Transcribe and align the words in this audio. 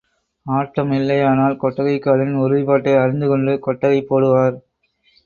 ஆட்டம் 0.45 0.91
இல்லையானால் 0.91 1.57
கொட்டகைக் 1.57 2.01
காலின் 2.01 2.33
உறுதிப்பாட்டை 2.37 2.95
அறிந்து 2.97 3.27
கொண்டு 3.27 3.59
கொட்டகை 3.59 4.01
போடுவார். 4.09 4.57